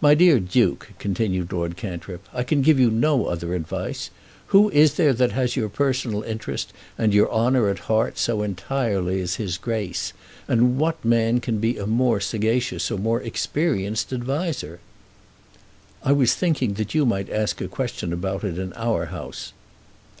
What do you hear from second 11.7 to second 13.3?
a more sagacious or more